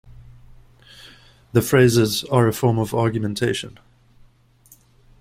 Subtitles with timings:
[1.53, 3.77] The phrases are a form of argumentation.